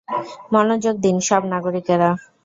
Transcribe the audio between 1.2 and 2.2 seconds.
সব নাগরিকেরা।